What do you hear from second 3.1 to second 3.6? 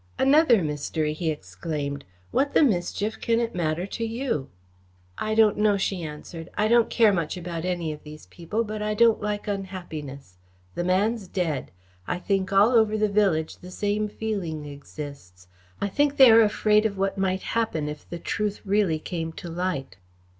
can it